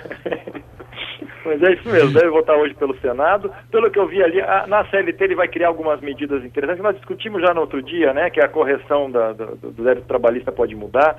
Mas 1.48 1.64
é 1.64 1.74
isso 1.74 1.88
mesmo, 1.88 2.12
deve 2.12 2.30
votar 2.30 2.58
hoje 2.58 2.74
pelo 2.74 2.98
Senado. 3.00 3.50
Pelo 3.72 3.90
que 3.90 3.98
eu 3.98 4.06
vi 4.06 4.22
ali, 4.22 4.42
a, 4.42 4.66
na 4.68 4.84
CLT 4.86 5.24
ele 5.24 5.36
vai 5.36 5.48
criar 5.48 5.70
algumas 5.70 6.02
medidas 6.02 6.44
interessantes. 6.44 6.84
Nós 6.84 6.98
discutimos 6.98 7.42
já 7.42 7.54
no 7.54 7.62
outro 7.62 7.82
dia, 7.82 8.14
né, 8.14 8.30
que 8.30 8.42
a 8.42 8.50
correção 8.50 9.10
da, 9.10 9.32
do, 9.32 9.56
do 9.56 9.84
débito 9.84 10.08
trabalhista 10.08 10.52
pode 10.52 10.76
mudar. 10.76 11.16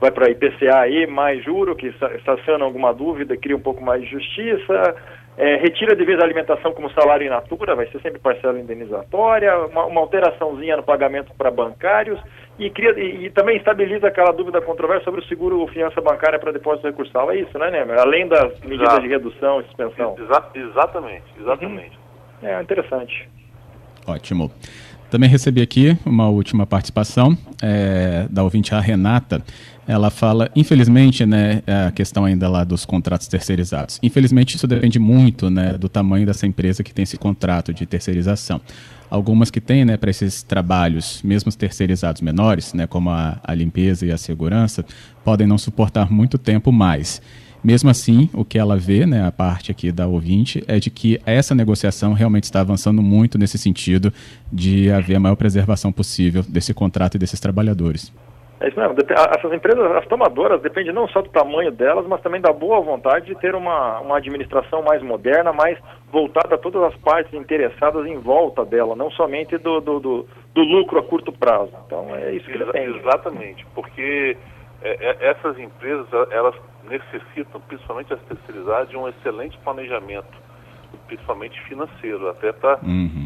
Vai 0.00 0.10
para 0.10 0.30
IPCA 0.30 0.80
aí, 0.80 1.06
mais 1.06 1.44
juro, 1.44 1.76
que 1.76 1.88
estaciona 2.16 2.64
alguma 2.64 2.92
dúvida, 2.92 3.36
cria 3.36 3.56
um 3.56 3.60
pouco 3.60 3.82
mais 3.82 4.02
de 4.02 4.10
justiça. 4.10 4.96
É, 5.36 5.56
retira 5.56 5.94
de 5.94 6.04
vez 6.04 6.18
a 6.18 6.24
alimentação 6.24 6.72
como 6.72 6.90
salário 6.90 7.24
in 7.24 7.30
natura, 7.30 7.76
vai 7.76 7.86
ser 7.86 8.00
sempre 8.00 8.18
parcela 8.18 8.58
indenizatória, 8.58 9.56
uma, 9.66 9.86
uma 9.86 10.00
alteraçãozinha 10.00 10.76
no 10.76 10.82
pagamento 10.82 11.32
para 11.38 11.50
bancários 11.50 12.18
e, 12.58 12.70
cria, 12.70 12.90
e, 12.98 13.26
e, 13.26 13.30
também 13.30 13.56
estabiliza 13.56 14.08
aquela 14.08 14.32
dúvida 14.32 14.60
controversa 14.60 15.04
sobre 15.04 15.20
o 15.20 15.24
seguro 15.24 15.60
ou 15.60 15.68
fiança 15.68 16.00
bancária 16.00 16.38
para 16.38 16.52
depósito 16.52 16.88
recursal. 16.88 17.30
É 17.30 17.36
isso, 17.36 17.56
né, 17.58 17.70
Nemer? 17.70 17.98
Além 17.98 18.26
das 18.26 18.58
medidas 18.60 18.88
Exato. 18.88 19.02
de 19.02 19.08
redução 19.08 19.60
e 19.60 19.64
suspensão. 19.64 20.16
Exa 20.18 20.44
exatamente, 20.54 21.24
exatamente. 21.40 21.98
Uhum. 22.42 22.48
É 22.48 22.60
interessante. 22.62 23.28
Ótimo. 24.06 24.50
Também 25.10 25.28
recebi 25.28 25.62
aqui 25.62 25.96
uma 26.04 26.28
última 26.28 26.66
participação 26.66 27.36
é, 27.62 28.26
da 28.30 28.44
ouvinte 28.44 28.74
a 28.74 28.80
Renata. 28.80 29.42
Ela 29.86 30.10
fala, 30.10 30.50
infelizmente, 30.54 31.24
né, 31.24 31.62
a 31.66 31.90
questão 31.90 32.26
ainda 32.26 32.46
lá 32.46 32.62
dos 32.62 32.84
contratos 32.84 33.26
terceirizados. 33.26 33.98
Infelizmente, 34.02 34.56
isso 34.56 34.66
depende 34.66 34.98
muito 34.98 35.48
né, 35.48 35.78
do 35.78 35.88
tamanho 35.88 36.26
dessa 36.26 36.46
empresa 36.46 36.82
que 36.82 36.92
tem 36.92 37.04
esse 37.04 37.16
contrato 37.16 37.72
de 37.72 37.86
terceirização. 37.86 38.60
Algumas 39.10 39.50
que 39.50 39.62
têm, 39.62 39.86
né, 39.86 39.96
para 39.96 40.10
esses 40.10 40.42
trabalhos, 40.42 41.22
mesmo 41.24 41.50
terceirizados 41.50 42.20
menores, 42.20 42.74
né, 42.74 42.86
como 42.86 43.08
a, 43.08 43.40
a 43.42 43.54
limpeza 43.54 44.04
e 44.04 44.12
a 44.12 44.18
segurança, 44.18 44.84
podem 45.24 45.46
não 45.46 45.56
suportar 45.56 46.12
muito 46.12 46.36
tempo 46.36 46.70
mais. 46.70 47.22
Mesmo 47.62 47.90
assim, 47.90 48.30
o 48.32 48.44
que 48.44 48.58
ela 48.58 48.76
vê, 48.76 49.04
né, 49.04 49.26
a 49.26 49.32
parte 49.32 49.70
aqui 49.70 49.90
da 49.90 50.06
ouvinte, 50.06 50.62
é 50.68 50.78
de 50.78 50.90
que 50.90 51.20
essa 51.26 51.54
negociação 51.54 52.12
realmente 52.12 52.44
está 52.44 52.60
avançando 52.60 53.02
muito 53.02 53.36
nesse 53.36 53.58
sentido 53.58 54.12
de 54.52 54.90
haver 54.90 55.16
a 55.16 55.20
maior 55.20 55.36
preservação 55.36 55.92
possível 55.92 56.42
desse 56.48 56.72
contrato 56.72 57.16
e 57.16 57.18
desses 57.18 57.40
trabalhadores. 57.40 58.12
É 58.60 58.68
isso 58.68 58.78
mesmo. 58.78 58.96
Essas 59.36 59.52
empresas, 59.52 59.84
as 59.92 60.06
tomadoras, 60.06 60.60
depende 60.60 60.92
não 60.92 61.06
só 61.08 61.22
do 61.22 61.28
tamanho 61.28 61.70
delas, 61.70 62.06
mas 62.08 62.20
também 62.20 62.40
da 62.40 62.52
boa 62.52 62.80
vontade 62.80 63.26
de 63.26 63.36
ter 63.36 63.54
uma, 63.54 64.00
uma 64.00 64.16
administração 64.16 64.82
mais 64.82 65.00
moderna, 65.00 65.52
mais 65.52 65.78
voltada 66.10 66.56
a 66.56 66.58
todas 66.58 66.82
as 66.82 66.96
partes 66.96 67.32
interessadas 67.34 68.04
em 68.06 68.18
volta 68.18 68.64
dela, 68.64 68.96
não 68.96 69.10
somente 69.12 69.56
do, 69.58 69.80
do, 69.80 70.00
do, 70.00 70.26
do 70.54 70.62
lucro 70.62 70.98
a 70.98 71.02
curto 71.04 71.32
prazo. 71.32 71.70
Então 71.86 72.14
é 72.16 72.32
isso 72.32 72.46
que 72.46 72.56
Exa 72.56 72.64
depende. 72.64 72.98
Exatamente, 72.98 73.66
porque 73.74 74.36
é, 74.82 74.90
é, 74.90 75.30
essas 75.30 75.58
empresas, 75.58 76.06
elas 76.30 76.54
necessitam, 76.84 77.60
principalmente 77.62 78.12
as 78.12 78.20
terceirizadas, 78.22 78.88
de 78.88 78.96
um 78.96 79.08
excelente 79.08 79.58
planejamento, 79.58 80.38
principalmente 81.06 81.60
financeiro, 81.62 82.28
até 82.28 82.52
para 82.52 82.78
uhum. 82.82 83.24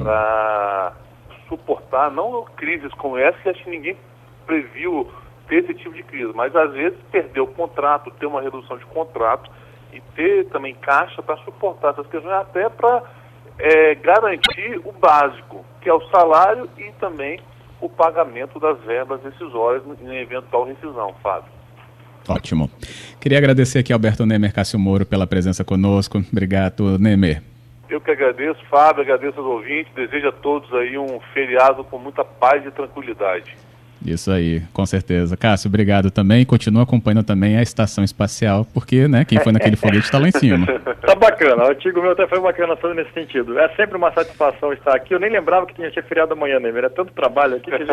suportar 1.49 2.11
não 2.11 2.45
crises 2.57 2.93
como 2.95 3.19
essa 3.19 3.39
que 3.39 3.49
acho 3.51 3.65
que 3.65 3.71
ninguém 3.71 3.97
previu 4.47 5.11
ter 5.47 5.65
esse 5.65 5.75
tipo 5.75 5.95
de 5.95 6.03
crise, 6.03 6.33
mas 6.35 6.55
às 6.57 6.73
vezes 6.73 6.99
perder 7.11 7.41
o 7.41 7.47
contrato, 7.47 8.11
ter 8.13 8.27
uma 8.27 8.41
redução 8.41 8.79
de 8.79 8.87
contrato 8.87 9.51
e 9.93 10.01
ter 10.15 10.49
também 10.49 10.75
caixa 10.75 11.23
para 11.23 11.37
suportar 11.39 11.91
essas 11.91 12.07
questões, 12.07 12.33
até 12.33 12.69
para 12.71 13.03
é, 13.59 13.95
garantir 13.97 14.81
o 14.85 14.93
básico, 14.93 15.65
que 15.81 15.89
é 15.89 15.95
o 15.95 16.01
salário 16.09 16.69
e 16.79 16.91
também 16.93 17.39
o 17.83 17.89
pagamento 17.89 18.59
das 18.61 18.81
verbas 18.81 19.21
decisórias 19.21 19.83
em 20.01 20.17
eventual 20.17 20.65
rescisão, 20.65 21.13
Fábio. 21.23 21.51
Ótimo. 22.29 22.71
Queria 23.21 23.39
agradecer 23.39 23.81
aqui 23.81 23.93
ao 23.93 23.97
Alberto 23.97 24.25
Nemer 24.25 24.55
Cássio 24.55 24.79
Moro 24.79 25.05
pela 25.05 25.27
presença 25.27 25.65
conosco. 25.65 26.19
Obrigado, 26.31 26.97
Nemer. 26.99 27.43
Eu 27.91 28.01
que 28.01 28.11
agradeço, 28.11 28.65
Fábio, 28.71 29.03
agradeço 29.03 29.39
aos 29.39 29.47
ouvintes, 29.47 29.93
desejo 29.95 30.29
a 30.29 30.33
todos 30.33 30.73
aí 30.73 30.97
um 30.97 31.21
feriado 31.35 31.85
com 31.85 31.99
muita 31.99 32.25
paz 32.25 32.65
e 32.65 32.71
tranquilidade. 32.71 33.55
Isso 34.05 34.31
aí, 34.31 34.63
com 34.73 34.85
certeza. 34.85 35.37
Cássio, 35.37 35.69
obrigado 35.69 36.11
também. 36.11 36.45
Continua 36.45 36.83
acompanhando 36.83 37.25
também 37.25 37.57
a 37.57 37.63
estação 37.63 38.05
espacial, 38.05 38.67
porque, 38.73 39.09
né, 39.09 39.25
quem 39.25 39.39
foi 39.41 39.53
naquele 39.53 39.77
foguete 39.77 40.05
está 40.05 40.19
lá 40.19 40.29
em 40.29 40.33
cima. 40.33 40.67
Tá 41.03 41.17
bacana, 41.17 41.65
o 41.65 41.67
artigo 41.67 42.01
meu 42.01 42.13
até 42.13 42.29
foi 42.29 42.41
bacana 42.41 42.77
só 42.81 42.95
nesse 42.95 43.13
sentido. 43.13 43.59
É 43.59 43.69
sempre 43.71 43.97
uma 43.97 44.13
satisfação 44.13 44.73
estar 44.73 44.95
aqui. 44.95 45.13
Eu 45.13 45.19
nem 45.19 45.31
lembrava 45.31 45.67
que 45.67 45.75
tinha 45.75 45.91
feriado 46.05 46.33
amanhã, 46.33 46.61
né? 46.61 46.69
Era 46.69 46.89
tanto 46.89 47.13
trabalho 47.13 47.57
aqui 47.57 47.71
que 47.71 47.75
a 47.75 47.79
gente 47.79 47.91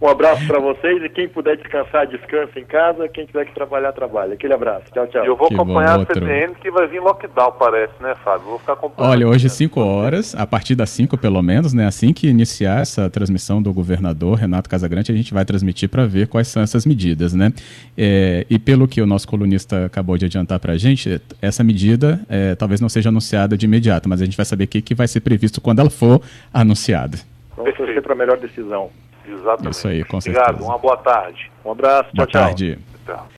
Um 0.00 0.08
abraço 0.08 0.46
para 0.46 0.60
vocês 0.60 1.02
e 1.02 1.08
quem 1.08 1.26
puder 1.26 1.56
descansar, 1.56 2.06
descansa 2.06 2.60
em 2.60 2.64
casa. 2.64 3.08
Quem 3.08 3.24
tiver 3.24 3.46
que 3.46 3.54
trabalhar, 3.54 3.92
trabalha. 3.92 4.34
Aquele 4.34 4.52
abraço. 4.52 4.84
Tchau, 4.92 5.06
tchau. 5.06 5.24
Eu 5.24 5.36
vou 5.36 5.48
que 5.48 5.54
acompanhar 5.54 6.00
a 6.00 6.04
CBN 6.04 6.54
que 6.56 6.70
vai 6.70 6.86
vir 6.86 7.00
lockdown, 7.00 7.52
parece, 7.58 7.94
né, 7.98 8.14
Fábio? 8.22 8.46
Vou 8.46 8.58
ficar 8.58 8.74
acompanhando. 8.74 9.10
Olha, 9.10 9.26
hoje 9.26 9.48
5 9.48 9.80
horas, 9.80 10.34
a 10.34 10.46
partir 10.46 10.74
das 10.74 10.90
5 10.90 11.16
pelo 11.16 11.42
menos, 11.42 11.72
né? 11.72 11.86
Assim 11.86 12.12
que 12.12 12.28
iniciar 12.28 12.82
essa 12.82 13.08
transmissão 13.08 13.62
do 13.62 13.72
governador 13.72 14.36
Renato 14.36 14.68
Casagrande, 14.68 15.01
a 15.10 15.14
gente 15.14 15.32
vai 15.34 15.44
transmitir 15.44 15.88
para 15.88 16.06
ver 16.06 16.28
quais 16.28 16.48
são 16.48 16.62
essas 16.62 16.84
medidas, 16.86 17.34
né? 17.34 17.52
É, 17.96 18.46
e 18.48 18.58
pelo 18.58 18.86
que 18.86 19.00
o 19.00 19.06
nosso 19.06 19.26
colunista 19.26 19.86
acabou 19.86 20.16
de 20.16 20.26
adiantar 20.26 20.60
para 20.60 20.74
a 20.74 20.78
gente, 20.78 21.20
essa 21.40 21.64
medida 21.64 22.20
é, 22.28 22.54
talvez 22.54 22.80
não 22.80 22.88
seja 22.88 23.08
anunciada 23.08 23.56
de 23.56 23.66
imediato, 23.66 24.08
mas 24.08 24.20
a 24.20 24.24
gente 24.24 24.36
vai 24.36 24.46
saber 24.46 24.64
o 24.64 24.68
que, 24.68 24.82
que 24.82 24.94
vai 24.94 25.08
ser 25.08 25.20
previsto 25.20 25.60
quando 25.60 25.80
ela 25.80 25.90
for 25.90 26.20
anunciada. 26.52 27.18
Vamos 27.56 27.74
torcer 27.76 28.02
para 28.02 28.12
a 28.12 28.16
melhor 28.16 28.38
decisão. 28.38 28.90
Exatamente. 29.26 29.74
Isso 29.74 29.88
aí, 29.88 30.04
com 30.04 30.20
certeza. 30.20 30.44
Obrigado, 30.44 30.64
uma 30.64 30.78
boa 30.78 30.96
tarde. 30.96 31.50
Um 31.64 31.72
abraço, 31.72 32.10
boa 32.14 32.26
tchau, 32.26 32.42
tarde. 32.42 32.78
tchau. 33.06 33.26